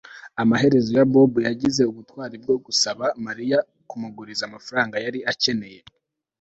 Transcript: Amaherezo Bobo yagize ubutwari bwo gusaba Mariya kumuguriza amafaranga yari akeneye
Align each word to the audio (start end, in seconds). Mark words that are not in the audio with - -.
Amaherezo 0.41 0.89
Bobo 1.11 1.37
yagize 1.47 1.81
ubutwari 1.91 2.35
bwo 2.43 2.55
gusaba 2.65 3.05
Mariya 3.25 3.57
kumuguriza 3.89 4.43
amafaranga 4.49 4.95
yari 5.05 5.19
akeneye 5.31 5.79